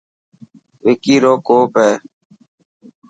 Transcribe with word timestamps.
وڪي 0.85 1.15
رو 1.23 1.33
ڪوپ 1.47 1.71
هي. 1.83 1.93